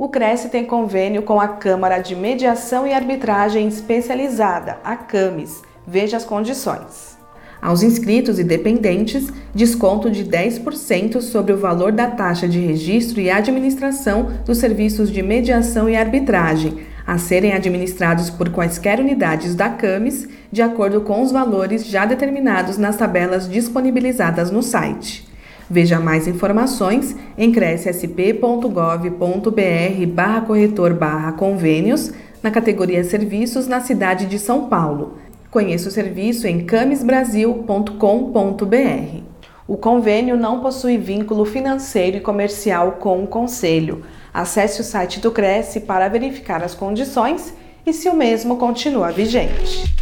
[0.00, 5.60] O Cresce tem convênio com a Câmara de Mediação e Arbitragem Especializada, a CAMES.
[5.86, 7.18] Veja as condições.
[7.60, 13.28] Aos inscritos e dependentes, desconto de 10% sobre o valor da taxa de registro e
[13.28, 20.26] administração dos serviços de mediação e arbitragem, a serem administrados por quaisquer unidades da CAMES,
[20.50, 25.29] de acordo com os valores já determinados nas tabelas disponibilizadas no site.
[25.72, 32.12] Veja mais informações em crescsp.gov.br barra corretor barra convênios
[32.42, 35.18] na categoria Serviços na cidade de São Paulo.
[35.48, 39.22] Conheça o serviço em camesbrasil.com.br.
[39.68, 44.02] O convênio não possui vínculo financeiro e comercial com o Conselho.
[44.34, 47.54] Acesse o site do Cresce para verificar as condições
[47.86, 49.99] e se o mesmo continua vigente.